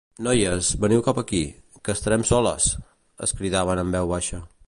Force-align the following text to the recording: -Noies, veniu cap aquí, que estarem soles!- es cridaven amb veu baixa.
-Noies, 0.25 0.69
veniu 0.85 1.03
cap 1.07 1.19
aquí, 1.21 1.41
que 1.87 1.95
estarem 1.97 2.25
soles!- 2.31 2.71
es 3.27 3.35
cridaven 3.43 3.83
amb 3.85 3.99
veu 3.99 4.13
baixa. 4.17 4.43